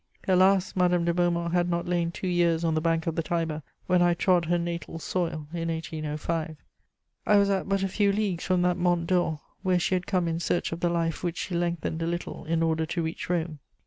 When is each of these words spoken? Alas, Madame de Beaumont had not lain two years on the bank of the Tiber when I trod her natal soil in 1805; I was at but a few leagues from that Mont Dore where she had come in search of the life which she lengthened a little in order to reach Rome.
Alas, 0.27 0.75
Madame 0.75 1.05
de 1.05 1.13
Beaumont 1.13 1.53
had 1.53 1.69
not 1.69 1.85
lain 1.85 2.09
two 2.11 2.25
years 2.27 2.63
on 2.63 2.73
the 2.73 2.81
bank 2.81 3.05
of 3.05 3.13
the 3.15 3.21
Tiber 3.21 3.61
when 3.85 4.01
I 4.01 4.15
trod 4.15 4.45
her 4.45 4.57
natal 4.57 4.97
soil 4.97 5.45
in 5.53 5.67
1805; 5.69 6.57
I 7.27 7.37
was 7.37 7.51
at 7.51 7.69
but 7.69 7.83
a 7.83 7.87
few 7.87 8.11
leagues 8.11 8.43
from 8.45 8.63
that 8.63 8.77
Mont 8.77 9.05
Dore 9.05 9.41
where 9.61 9.77
she 9.77 9.93
had 9.93 10.07
come 10.07 10.27
in 10.27 10.39
search 10.39 10.71
of 10.71 10.79
the 10.79 10.89
life 10.89 11.23
which 11.23 11.37
she 11.37 11.53
lengthened 11.53 12.01
a 12.01 12.07
little 12.07 12.45
in 12.45 12.63
order 12.63 12.87
to 12.87 13.03
reach 13.03 13.29
Rome. 13.29 13.59